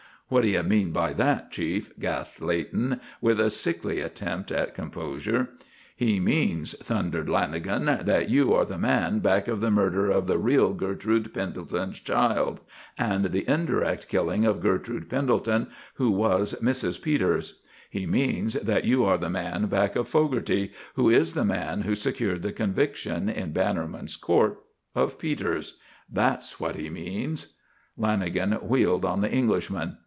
"What 0.33 0.43
do 0.43 0.47
you 0.49 0.63
mean 0.63 0.91
by 0.93 1.11
that, 1.11 1.51
Chief?" 1.51 1.89
gasped 1.99 2.41
Leighton, 2.41 3.01
with 3.19 3.37
a 3.37 3.49
sickly 3.49 3.99
attempt 3.99 4.49
at 4.49 4.73
composure. 4.73 5.49
"He 5.93 6.21
means," 6.21 6.71
thundered 6.77 7.27
Lanagan, 7.27 8.05
"that 8.05 8.29
you 8.29 8.53
are 8.53 8.63
the 8.63 8.77
man 8.77 9.19
back 9.19 9.49
of 9.49 9.59
the 9.59 9.69
murder 9.69 10.09
of 10.09 10.27
the 10.27 10.37
real 10.37 10.73
Gertrude 10.73 11.33
Pendelton's 11.33 11.99
child, 11.99 12.61
and 12.97 13.25
the 13.25 13.43
indirect 13.45 14.07
killing 14.07 14.45
of 14.45 14.61
Gertrude 14.61 15.09
Pendelton, 15.09 15.67
who 15.95 16.09
was 16.09 16.55
Mrs. 16.61 17.01
Peters! 17.01 17.61
He 17.89 18.05
means 18.07 18.53
that 18.53 18.85
you 18.85 19.03
are 19.03 19.17
the 19.17 19.29
man 19.29 19.65
back 19.65 19.97
of 19.97 20.07
Fogarty, 20.07 20.71
who 20.93 21.09
is 21.09 21.33
the 21.33 21.43
man 21.43 21.81
who 21.81 21.93
secured 21.93 22.41
the 22.41 22.53
conviction, 22.53 23.27
in 23.27 23.51
Bannerman's 23.51 24.15
court, 24.15 24.63
of 24.95 25.19
Peters. 25.19 25.77
That's 26.09 26.57
what 26.57 26.77
he 26.77 26.89
means!" 26.89 27.47
Lanagan 27.99 28.63
wheeled 28.63 29.03
on 29.03 29.19
the 29.19 29.29
Englishman. 29.29 29.97